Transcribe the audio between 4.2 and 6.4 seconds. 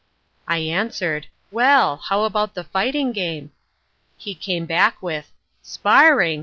came back with: 'Sparring!